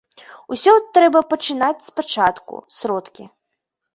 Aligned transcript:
Усё 0.53 0.71
трэба 0.95 1.19
пачынаць 1.33 1.85
спачатку, 1.89 2.53
сродкі. 2.79 3.29